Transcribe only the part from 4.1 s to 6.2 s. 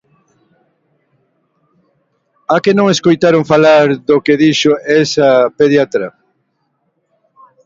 que dixo esa pediatra?